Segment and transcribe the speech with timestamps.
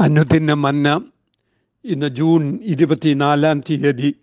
[0.00, 1.00] അനുദിന മന്ന
[1.84, 4.14] ഇന്ന് ജൂൺ ഇരുപത്തിനാലാം തീയതി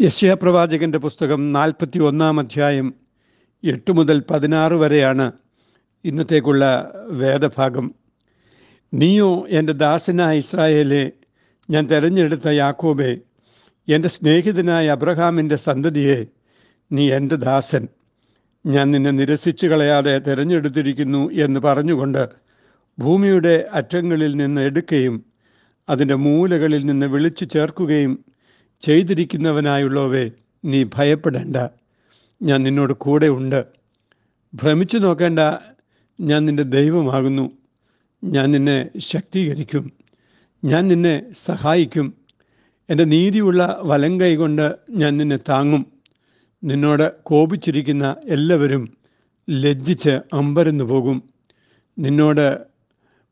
[0.00, 2.94] യശ്യാപ്രവാചകന്റെ പുസ്തകം നാൽപ്പത്തി ഒന്നാം അധ്യായം
[3.64, 5.32] എട്ട് മുതൽ പതിനാറ് വരെയാണ്
[6.04, 7.94] ഇന്നത്തേക്കുള്ള വേദഭാഗം.
[8.94, 11.12] നീയോ എന്റെ ദാസനായ ഇസ്രായേലെ
[11.70, 13.20] ഞാൻ തിരഞ്ഞെടുത്ത യാക്കോബെ
[13.88, 16.26] എന്റെ സ്നേഹിതനായ അബ്രഹാമിന്റെ സന്തതിയെ
[16.92, 17.88] നീ എന്റെ ദാസൻ.
[18.66, 22.43] ഞാൻ നിന്നെ നിരസിച്ചു കളയാതെ തിരഞ്ഞെടുത്തിരിക്കുന്നു എന്ന് പറഞ്ഞുകൊണ്ട്
[22.98, 25.24] ഭൂമിയുടെ അറ്റങ്ങളിൽ നിന്ന് എടുക്കുകയും
[25.88, 28.24] അതിന്റെ മൂലകളിൽ നിന്ന് വിളിച്ചു ചേർക്കുകയും
[28.80, 30.30] ചെയ്തിരിക്കുന്നവനായുള്ളവേ
[30.64, 31.56] നീ ഭയപ്പെടേണ്ട.
[32.42, 33.64] ഞാൻ നിന്നോട് കൂടെ ഉണ്ട്.
[34.54, 35.38] ഭ്രമിച്ചു നോക്കേണ്ട
[36.20, 37.50] ഞാൻ നിന്റെ ദൈവമാകുന്നു.
[38.24, 39.92] ഞാൻ നിന്നെ ശക്തീകരിക്കും.
[40.64, 42.14] ഞാൻ നിന്നെ സഹായിക്കും.
[42.90, 45.86] എന്റെ നീതിയുള്ള വലം കൈ കൊണ്ട് ഞാൻ നിന്നെ താങ്ങും.
[46.64, 48.96] നിന്നോട് കോപിച്ചിരിക്കുന്ന എല്ലാവരും
[49.50, 51.22] ലജ്ജിച്ച് അമ്പരന്നു പോകും
[51.98, 52.73] നിന്നോട്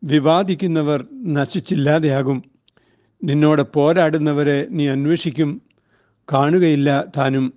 [0.05, 2.43] വിവാദിക്കുന്നവർ നശിച്ചില്ലാതെയാകും.
[3.25, 5.63] നിന്നോട് പോരാടുന്നവരെ നീ അന്വേഷിക്കും.
[6.33, 7.53] കാണുകയില്ല താനും.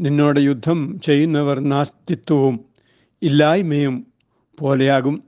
[0.00, 2.64] നിന്നോട് യുദ്ധം ചെയ്യുന്നവർ നാസ്തിത്വവും
[3.22, 4.06] ഇല്ലായ്മയും
[4.58, 5.24] പോലെയാകും.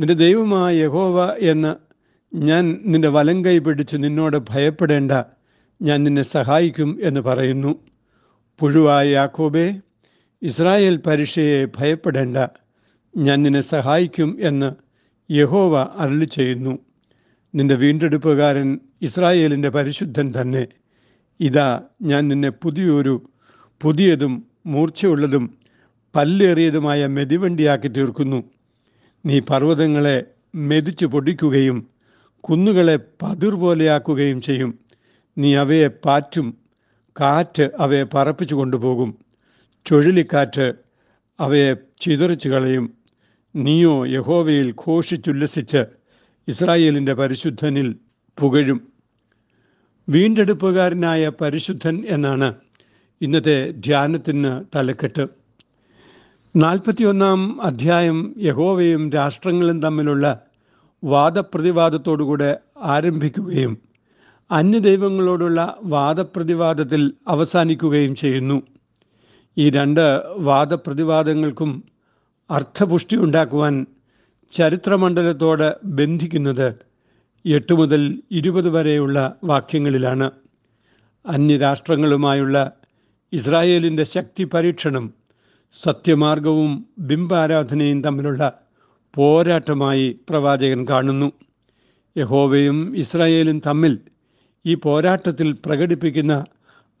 [0.00, 1.76] നിന്റെ ദൈവമായ യഹോവ എന്ന
[2.34, 5.12] ഞാൻ നിന്റെ വലം കൈ പിടിച്ച് നിന്നോട് ഭയപ്പെടേണ്ട.
[5.82, 7.74] ഞാൻ നിന്നെ സഹായിക്കും എന്ന് പറയുന്നു.
[8.58, 9.80] പുഴുവായ യാക്കോബെ
[10.42, 12.36] ഇസ്രായേൽ പരീക്ഷയെ ഭയപ്പെടേണ്ട.
[13.16, 14.89] ഞാൻ നിന്നെ സഹായിക്കും എന്ന്
[15.30, 16.78] യഹോവ അരുളി ചെയ്യുന്നു.
[17.54, 20.66] നിന്റെ വീണ്ടെടുപ്പുകാരൻ ഇസ്രായേലിന്റെ പരിശുദ്ധൻ തന്നെ.
[21.40, 23.30] ഇതാ ഞാൻ നിന്നെ പുതിയൊരു
[23.82, 25.54] പുതിയതും മൂർച്ചയുള്ളതും
[26.16, 28.44] പല്ലേറിയതുമായ മെതിവണ്ടിയാക്കി തീർക്കുന്നു.
[29.26, 31.86] നീ പർവതങ്ങളെ മെതിച്ചു പൊടിക്കുകയും
[32.40, 34.78] കുന്നുകളെ പതിർ പോലെയാക്കുകയും ചെയ്യും.
[35.38, 36.58] നീ അവയെ പാറ്റും
[37.20, 39.18] കാറ്റ് അവയെ പറപ്പിച്ചു കൊണ്ടുപോകും.
[39.86, 40.72] ചുഴലിക്കാറ്റ്
[41.40, 42.99] അവയെ ചിതറിച്ചു കളയും.
[43.56, 45.84] നീയോ യഹോവയിൽ ഘോഷിച്ചുല്ലസിച്ച്
[46.48, 47.94] ഇസ്രായേലിന്റെ പരിശുദ്ധനിൽ
[48.40, 48.92] പുകഴും.
[50.08, 52.54] വീണ്ടെടുപ്പുകാരനായ പരിശുദ്ധൻ എന്നാണ്
[53.20, 55.26] ഇന്നത്തെ ധ്യാനത്തിന് തലക്കെട്ട്.
[56.56, 60.40] നാൽപ്പത്തിയൊന്നാം അധ്യായം യഹോവയും രാഷ്ട്രങ്ങളും തമ്മിലുള്ള
[61.04, 63.78] വാദപ്രതിവാദത്തോടുകൂടെ ആരംഭിക്കുകയും
[64.50, 68.62] അന്യദൈവങ്ങളോടുള്ള വാദപ്രതിവാദത്തിൽ അവസാനിക്കുകയും ചെയ്യുന്നു.
[69.58, 71.89] ഈ രണ്ട് വാദപ്രതിവാദങ്ങൾക്കും
[72.50, 73.86] അർത്ഥപുഷ്ടി ഉണ്ടാക്കുവാൻ
[74.56, 76.74] ചരിത്രമണ്ഡലത്തോട് ബന്ധിക്കുന്നത്
[77.46, 80.30] എട്ട് മുതൽ ഇരുപത് വരെയുള്ള വാക്യങ്ങളിലാണ്.
[81.26, 82.72] അന്യരാഷ്ട്രങ്ങളുമായുള്ള
[83.32, 85.14] ഇസ്രായേലിന്റെ ശക്തി പരീക്ഷണം
[85.82, 88.52] സത്യമാർഗവും ബിംബാരാധനയും തമ്മിലുള്ള
[89.16, 91.32] പോരാട്ടമായി പ്രവാചകൻ കാണുന്നു.
[92.16, 93.98] യഹോവയും ഇസ്രായേലും തമ്മിൽ
[94.66, 96.44] ഈ പോരാട്ടത്തിൽ പ്രകടിപ്പിക്കുന്ന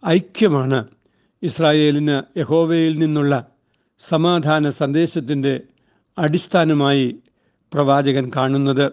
[0.06, 0.88] ഐക്യമാണ്
[1.42, 3.49] ഇസ്രായേലിന് യഹോവയിൽ നിന്നുള്ള
[4.08, 5.60] സമാധാന സന്ദേശത്തിന്റെ
[6.18, 7.16] അടിസ്ഥാനമായി
[7.74, 8.92] പ്രവാചകൻ കാണുന്നത്.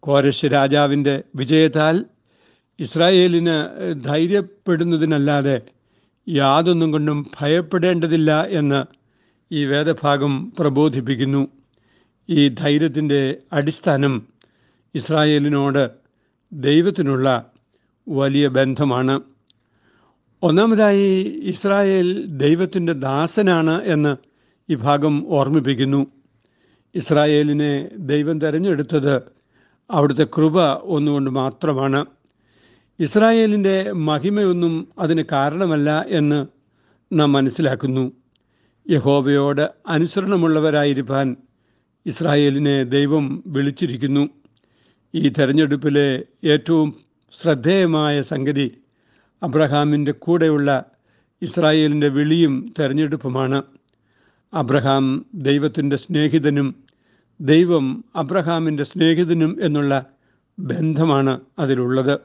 [0.00, 2.04] കോരശ് രാജാവിന്റെ വിജയത്താൽ
[2.80, 3.56] ഇസ്രായേലിന്
[4.04, 5.60] ധൈര്യപ്പെടുന്നതിനല്ലാതെ
[6.28, 8.84] യാതൊന്നും കൊണ്ടും ഭയപ്പെടേണ്ടതില്ല എന്ന്
[9.52, 11.48] ഈ വേദഭാഗം പ്രബോധിപ്പിക്കുന്നു.
[12.30, 14.28] ഈ ധൈര്യത്തിന്റെ അടിസ്ഥാനം
[14.94, 15.90] ഇസ്രായേലിനോട്
[16.52, 17.46] ദൈവത്തിനുള്ള
[18.08, 19.20] വലിയ ബന്ധമാണ്.
[20.42, 24.16] ഒന്നാമതായി ഇസ്രായേൽ ദൈവത്തിന്റെ ദാസനാണ് എന്ന്
[24.72, 26.06] ഈ ഭാഗം ഓർമ്മിപ്പിക്കുന്നു.
[26.94, 29.22] ഇസ്രായേലിനെ ദൈവം തിരഞ്ഞെടുത്തത്
[29.90, 32.06] അവിടുത്തെ കൃപ ഒന്നുകൊണ്ട് മാത്രമാണ്.
[33.00, 36.46] ഇസ്രായേലിന്റെ മഹിമയൊന്നും അതിന് കാരണമല്ല എന്ന്
[37.12, 38.12] നാം മനസ്സിലാക്കുന്നു.
[38.90, 41.36] യഹോബയോട് അനുസരണമുള്ളവരായിരിക്കാൻ
[42.06, 44.28] ഇസ്രായേലിനെ ദൈവം വിളിച്ചിരിക്കുന്നു.
[45.14, 46.94] ഈ തെരഞ്ഞെടുപ്പിലെ ഏറ്റവും
[47.42, 48.78] ശ്രദ്ധേയമായ സംഗതി
[49.42, 50.84] അബ്രഹാമിന്റെ കൂടെയുള്ള
[51.42, 53.62] ഇസ്രായേലിന്റെ വിളിയും തെരഞ്ഞെടുപ്പുമാണ്.
[54.54, 56.74] അബ്രഹാം ദൈവത്തിന്റെ സ്നേഹിതനും
[57.40, 60.06] ദൈവം അബ്രഹാമിന്റെ സ്നേഹിതനും എന്നുള്ള
[60.58, 62.20] ബന്ധമാണ് അതിലുള്ളത്.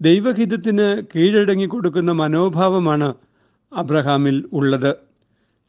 [0.00, 3.14] ദൈവഹിതത്തിന് കീഴടങ്ങി കൊടുക്കുന്ന മനോഭാവമാണ്
[3.72, 4.96] അബ്രഹാമിൽ ഉള്ളത്.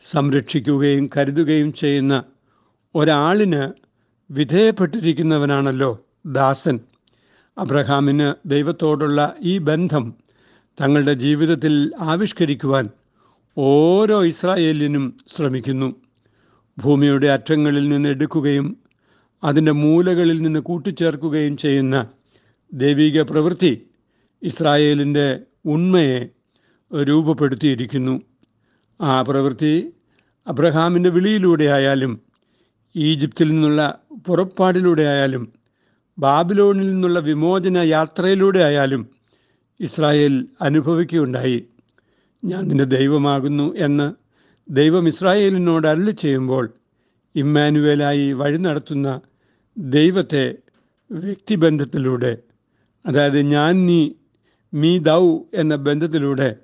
[0.04, 2.24] സംരക്ഷിക്കുകയും കരുതുകയും ചെയ്യുന്ന
[2.96, 3.74] ഒരാളിന്
[4.32, 6.80] വിധേയപ്പെട്ടിരിക്കുന്നവനാണല്ലോ ദാസൻ.
[7.58, 10.25] അബ്രഹാമിന് ദൈവത്തോടുള്ള ഈ ബന്ധം
[10.82, 12.90] തങ്ങളുടെ ജീവിതത്തിൽ ആവിഷ്കരിക്കുവാൻ
[13.58, 15.96] ഓരോ ഇസ്രായേലിനും ശ്രമിക്കുന്നു.
[16.78, 18.78] ഭൂമിയുടെ അറ്റങ്ങളിൽ നിന്ന് എടുക്കുകയും
[19.44, 22.08] അതിന്റെ മൂലകളിൽ നിന്ന് കൂട്ടിച്ചേർക്കുകയും ചെയ്യുന്ന
[22.74, 23.88] ദൈവിക പ്രവൃത്തി
[24.44, 26.30] ഇസ്രായേലിന്റെ ഉണ്മയെ
[27.04, 28.22] രൂപപ്പെടുത്തിയിരിക്കുന്നു.
[29.02, 29.94] ആ പ്രവൃത്തി
[30.48, 32.22] അബ്രഹാമിന്റെ വിളിയിലൂടെ ആയാലും
[32.96, 35.54] ഈജിപ്തിൽ നിന്നുള്ള പുറപ്പാടിലൂടെ ആയാലും
[36.20, 39.10] ബാബിലോണിൽ നിന്നുള്ള വിമോചന യാത്രയിലൂടെ ആയാലും
[39.80, 41.66] ഇസ്രായേൽ അനുഭവിക്കുകയുണ്ടായി.
[42.46, 44.14] ഞാൻ നിന്റെ ദൈവമാകുന്നു എന്ന്
[44.70, 46.74] ദൈവം ഇസ്രായേലിനോട് അല്ല ചെയ്യുമ്പോൾ
[47.36, 49.22] ഇമ്മാനുവേലായി വഴി നടത്തുന്ന
[49.78, 50.56] ദൈവത്തെ
[51.12, 52.38] വ്യക്തിബന്ധത്തിലൂടെ
[53.06, 54.12] അതായത് ഞാൻ നീ
[54.74, 56.56] മീ ദൗ എന്ന ബന്ധത്തിലൂടെ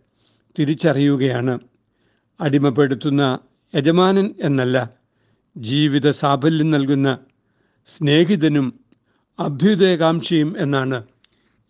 [0.59, 1.59] തിരിച്ചറിയുകയാണ്.
[2.41, 3.39] അടിമപ്പെടുത്തുന്ന
[3.75, 4.89] യജമാനൻ എന്നല്ല
[5.57, 7.17] ജീവിത സാഫല്യം നൽകുന്ന
[7.87, 8.79] സ്നേഹിതനും
[9.39, 11.03] അഭ്യുദയകാംക്ഷിയും എന്നാണ്.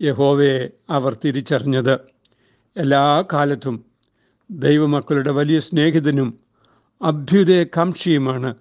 [0.02, 2.00] യഹോവയെ അവർ തിരിച്ചറിഞ്ഞത്.
[2.78, 3.86] എല്ലാ കാലത്തും
[4.52, 6.40] ദൈവമക്കളുടെ വലിയ സ്നേഹിതനും
[7.02, 8.56] അഭ്യുദയകാംക്ഷിയുമാണ്.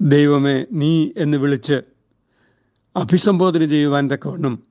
[0.00, 1.82] ദൈവമേ നീ എന്ന് വിളിച്ച്
[2.96, 4.62] അഭിസംബോധന ചെയ്യുവാൻ തക്കവണ്ണം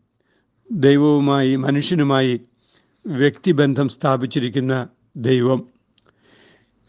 [0.72, 2.42] ദൈവവുമായി മനുഷ്യനുമായി
[3.08, 5.68] വ്യക്തിബന്ധം സ്ഥാപിച്ചിരിക്കുന്ന ദൈവം.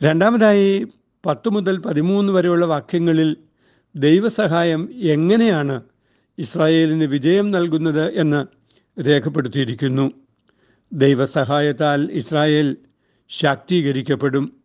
[0.02, 0.86] രണ്ടാമതായി
[1.26, 3.36] പത്ത് മുതൽ പതിമൂന്ന് വരെയുള്ള വാക്യങ്ങളിൽ
[3.96, 5.82] ദൈവസഹായം എങ്ങനെയാണ്
[6.38, 8.46] ഇസ്രായേലിന് വിജയം നൽകുന്നത് എന്ന്
[9.00, 10.12] രേഖപ്പെടുത്തിയിരിക്കുന്നു.
[10.92, 12.76] ദൈവസഹായത്താൽ ഇസ്രായേൽ
[13.28, 14.56] ശാക്തീകരിക്കപ്പെടും.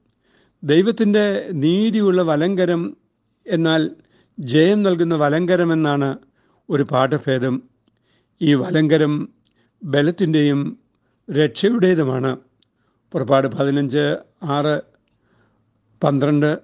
[0.63, 2.97] ദൈവത്തിന്റെ നീതിയുള്ള വലങ്കരം
[3.47, 3.91] എന്നാൽ
[4.39, 6.17] ജയം നൽകുന്ന വലങ്കരം എന്നാണ്
[6.69, 7.63] ഒരു പാഠഭേദം.
[8.41, 9.29] ഈ വലങ്കരം
[9.83, 10.79] ബലത്തിന്റെയും
[11.31, 12.37] രക്ഷയുടേതുമാണ്.
[13.11, 14.81] പുറപ്പാട് പതിനഞ്ച് ആറ്
[16.03, 16.59] പന്ത്രണ്ട്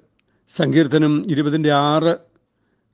[0.50, 2.33] സങ്കീർത്തനം ഇരുപതിന്റെ ആറ്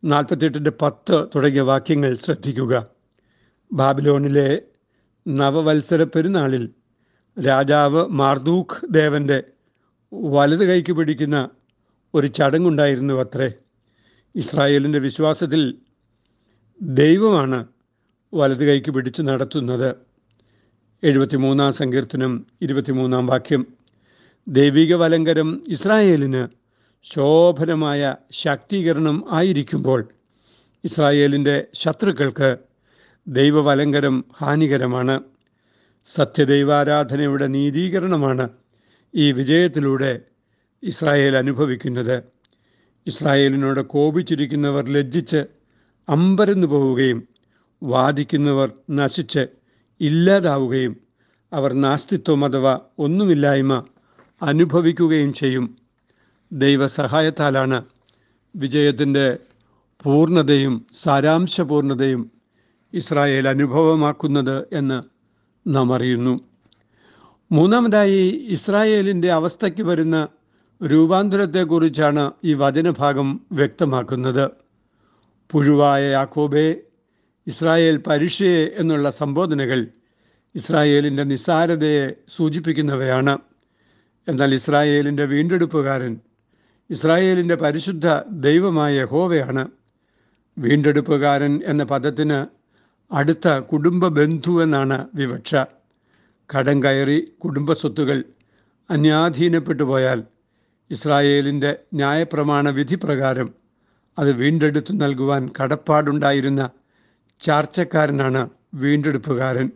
[0.03, 2.87] നാൽപ്പത്തെട്ടിന്റെ പത്ത് തുടങ്ങിയ വാക്യങ്ങൾ ശ്രദ്ധിക്കുക.
[3.73, 4.61] ബാബിലോണിലെ
[5.27, 6.69] നവവത്സര പെരുന്നാളിൽ
[7.47, 9.43] രാജാവ് മാർദൂഖ് ദേവന്റെ
[10.13, 11.49] വലത് കൈക്ക് പിടിക്കുന്ന
[12.13, 13.53] ഒരു ചടങ്ങുണ്ടായിരുന്നു അത്രേ
[14.35, 15.75] ഇസ്രായേലിന്റെ വിശ്വാസത്തിൽ
[16.81, 17.67] ദൈവമാണ്
[18.33, 19.95] വലത് കൈക്ക് പിടിച്ച് നടത്തുന്നത്.
[21.03, 23.67] എഴുപത്തിമൂന്നാം സങ്കീർത്തനം ഇരുപത്തിമൂന്നാം വാക്യം.
[24.47, 26.58] ദൈവിക വലങ്കരം ഇസ്രായേലിന്
[27.03, 30.09] ശോഭനമായ ശാക്തീകരണം ആയിരിക്കുമ്പോൾ
[30.83, 32.57] ഇസ്രായേലിന്റെ ശത്രുക്കൾക്ക്
[33.27, 35.23] ദൈവവലങ്കരം ഹാനികരമാണ്.
[36.07, 38.49] സത്യദൈവാരാധനയുടെ നീതീകരണമാണ്
[39.15, 40.21] ഈ വിജയത്തിലൂടെ
[40.83, 42.23] ഇസ്രായേൽ അനുഭവിക്കുന്നത്.
[43.07, 45.45] ഇസ്രായേലിനോട് കോപിച്ചിരിക്കുന്നവർ ലജ്ജിച്ച്
[46.09, 47.27] അമ്പരന്നു പോവുകയും
[47.83, 49.47] വാദിക്കുന്നവർ നശിച്ച്
[50.01, 50.97] ഇല്ലാതാവുകയും
[51.53, 53.83] അവർ നാസ്തിത്വം അഥവാ ഒന്നുമില്ലായ്മ
[54.43, 55.78] അനുഭവിക്കുകയും ചെയ്യും.
[56.51, 57.83] ദൈവസഹായത്താലാണ്
[58.55, 59.37] വിജയത്തിന്റെ
[60.03, 62.31] പൂർണതയും സാരാംശപൂർണതയും
[62.93, 65.03] ഇസ്രായേൽ അനുഭവമാക്കുന്നത് എന്ന്
[65.67, 66.39] നാം അറിയുന്നു.
[67.51, 70.27] മൂന്നാമതായി ഇസ്രായേലിന്റെ അവസ്ഥയ്ക്ക് വരുന്ന
[70.85, 74.49] രൂപാന്തരത്തെക്കുറിച്ചാണ് ഈ വചനഭാഗം വ്യക്തമാക്കുന്നത്.
[75.51, 76.81] പുഴുവായ യാക്കോബെ
[77.47, 79.87] ഇസ്രായേൽ പരീക്ഷയെ എന്നുള്ള സംബോധനകൾ
[80.55, 83.37] ഇസ്രായേലിന്റെ നിസ്സാരതയെ സൂചിപ്പിക്കുന്നവയാണ്.
[84.27, 86.19] എന്നാൽ ഇസ്രായേലിന്റെ വീണ്ടെടുപ്പുകാരൻ
[86.91, 89.67] ഇസ്രായേലിന്റെ പരിശുദ്ധ ദൈവമായ ഹോവയാണ്
[90.57, 92.45] വീണ്ടെടുപ്പുകാരൻ എന്ന പദത്തിന്
[93.13, 95.55] അടുത്ത കുടുംബ ബന്ധു എന്നാണ് വിവക്ഷ.
[96.55, 98.23] കടം കയറി കുടുംബ കുടുംബസ്വത്തുകൾ
[98.91, 100.23] അന്യാധീനപ്പെട്ടു പോയാൽ
[100.91, 103.53] ഇസ്രായേലിന്റെ ന്യായപ്രമാണ വിധി പ്രകാരം
[104.19, 106.69] അത് വീണ്ടെടുത്തു നൽകുവാൻ കടപ്പാടുണ്ടായിരുന്ന
[107.41, 109.71] ചാർച്ചക്കാരനാണ് വീണ്ടെടുപ്പുകാരൻ.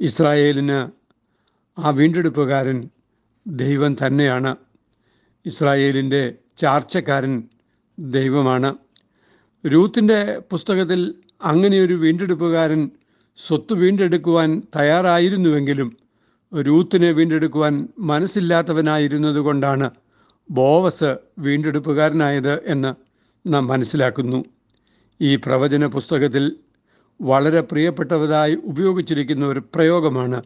[0.00, 0.88] ഇസ്രായേലിന്
[1.80, 2.90] ആ വീണ്ടെടുപ്പുകാരൻ
[3.46, 4.56] ദൈവം തന്നെയാണ്.
[5.46, 7.42] ഇസ്രായേലിന്റെ ചാർച്ചക്കാരൻ
[7.98, 8.74] ദൈവമാണ്.
[9.66, 11.14] രൂത്തിന്റെ പുസ്തകത്തിൽ
[11.44, 12.90] അങ്ങനെയൊരു വീണ്ടെടുപ്പുകാരൻ
[13.36, 15.96] സ്വത്ത് വീണ്ടെടുക്കുവാൻ തയ്യാറായിരുന്നുവെങ്കിലും
[16.54, 19.90] രൂത്തിനെ വീണ്ടെടുക്കുവാൻ മനസ്സില്ലാത്തവനായിരുന്നതുകൊണ്ടാണ്
[20.50, 22.94] ബോവസ് വീണ്ടെടുപ്പുകാരനായത് എന്ന്
[23.46, 24.44] നാം മനസ്സിലാക്കുന്നു.
[25.20, 26.56] ഈ പ്രവചന പുസ്തകത്തിൽ
[27.20, 30.42] വളരെ പ്രിയപ്പെട്ടവരായി ഉപയോഗിച്ചിരിക്കുന്ന ഒരു പ്രയോഗമാണ്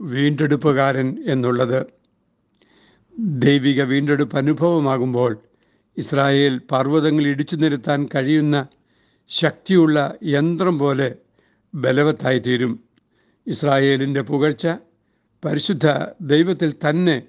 [0.00, 1.86] വീണ്ടെടുപ്പുകാരൻ എന്നുള്ളത്.
[3.18, 5.38] ദൈവിക വീണ്ടെടുപ്പ് അനുഭവമാകുമ്പോൾ
[5.98, 8.66] ഇസ്രായേൽ പർവതങ്ങൾ ഇടിച്ചു നിരത്താൻ കഴിയുന്ന
[9.28, 11.16] ശക്തിയുള്ള യന്ത്രം പോലെ
[11.74, 12.84] ബലവത്തായിത്തീരും
[13.46, 14.66] ഇസ്രായേലിന്റെ പുകഴ്ച
[15.44, 15.86] പരിശുദ്ധ
[16.20, 17.22] ദൈവത്തിൽ തന്നെ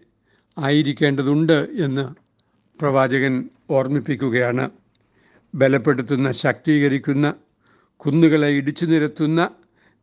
[0.58, 2.06] ആയിരിക്കേണ്ടതുണ്ട് എന്ന്
[2.82, 4.72] പ്രവാചകൻ ഓർമ്മിപ്പിക്കുകയാണ്.
[5.56, 7.34] ബലപ്പെടുത്തുന്ന ശാക്തീകരിക്കുന്ന
[7.98, 9.52] കുന്നുകളെ ഇടിച്ചു നിരത്തുന്ന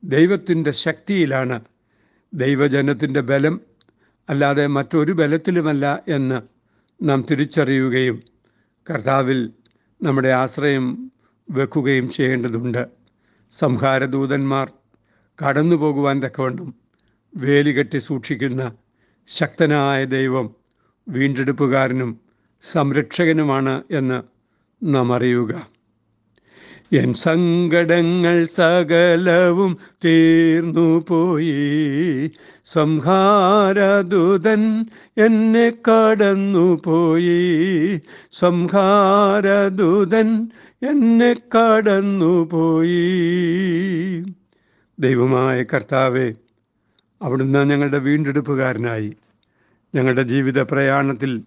[0.05, 1.61] ദൈവത്തിന്റെ ശക്തിയിലാണ്
[2.35, 3.61] ദൈവജനത്തിന്റെ ബലം
[4.29, 6.43] അല്ലാതെ മറ്റൊരു ബലത്തിലുമല്ല എന്ന്
[7.01, 8.23] നാം തിരിച്ചറിയുകയും
[8.91, 9.53] കർത്താവിൽ
[10.03, 11.11] നമ്മുടെ ആശ്രയം
[11.51, 12.89] വെക്കുകയും ചെയ്യേണ്ടതുണ്ട്.
[13.51, 14.73] സംഹാരദൂതന്മാർ
[15.39, 16.75] കടന്നു പോകുവാൻ തക്കവണ്ണം
[17.37, 18.77] വേലികെട്ടി സൂക്ഷിക്കുന്ന
[19.29, 20.55] ശക്തനായ ദൈവം
[21.09, 22.21] വീണ്ടെടുപ്പുകാരനും
[22.63, 24.23] സംരക്ഷകനുമാണ് എന്ന്
[24.83, 25.53] നാം അറിയുക.
[26.93, 32.31] എൻ സങ്കടങ്ങൾ സകലവും തീർന്നു പോയി.
[32.73, 34.87] സംഹാരദൂതൻ
[35.19, 38.01] എന്നെ കടന്നു പോയി.
[38.33, 40.49] സംഹാരദൂതൻ
[40.91, 44.25] എന്നെ കടന്നു പോയി.
[44.99, 46.35] ദൈവമായ കർത്താവെ
[47.23, 49.13] അവിടുന്ന് ഞങ്ങളുടെ വീണ്ടെടുപ്പുകാരനായി.
[49.95, 51.43] ഞങ്ങളുടെ ജീവിത പ്രയാണത്തിൽ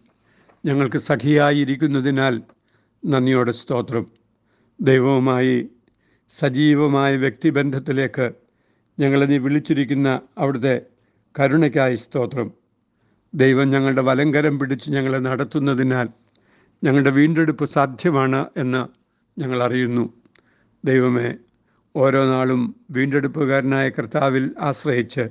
[0.65, 2.41] ഞങ്ങൾക്ക് സഖിയായിരിക്കുന്നതിനാൽ
[3.05, 4.24] നന്ദിയോടെ സ്തോത്രം.
[4.81, 5.69] ദൈവവുമായി
[6.29, 8.31] സജീവമായ വ്യക്തിബന്ധത്തിലേക്ക്
[8.99, 10.81] ഞങ്ങളെ നീ വിളിച്ചിരിക്കുന്ന അവിടുത്തെ
[11.39, 12.51] കരുണയ്ക്കായി സ്തോത്രം.
[13.33, 16.07] ദൈവം ഞങ്ങളുടെ വലങ്കരം പിടിച്ച് ഞങ്ങളെ നടത്തുന്നതിനാൽ
[16.83, 18.87] ഞങ്ങളുടെ വീണ്ടെടുപ്പ് സാധ്യമാണ് എന്ന്
[19.39, 20.13] ഞങ്ങൾ അറിയുന്നു.
[20.85, 21.33] ദൈവമേ
[21.95, 25.29] ഓരോ നാളും വീണ്ടെടുപ്പുകാരനായ കർത്താവിൽ ആശ്രയിച്ച്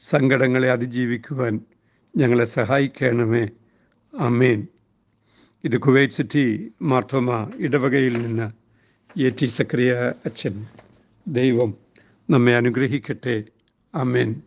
[0.00, 1.60] സങ്കടങ്ങളെ അതിജീവിക്കുവാൻ
[2.16, 3.48] ഞങ്ങളെ സഹായിക്കണമേ.
[4.18, 4.66] അമ്മേൻ
[5.64, 8.63] ഇത് കുവൈറ്റ് സിറ്റി മാർത്തോമ ഇടവകയിൽ നിന്ന്
[9.18, 10.66] എ ടി സക്രിയ അച്ഛൻ.
[11.28, 11.74] ദൈവം
[12.30, 13.44] നമ്മെ അനുഗ്രഹിക്കട്ടെ.
[13.94, 14.42] അമേൻ